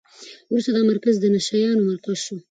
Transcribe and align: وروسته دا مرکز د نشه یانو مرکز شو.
وروسته 0.49 0.71
دا 0.75 0.81
مرکز 0.91 1.15
د 1.19 1.25
نشه 1.35 1.55
یانو 1.63 1.87
مرکز 1.91 2.17
شو. 2.25 2.35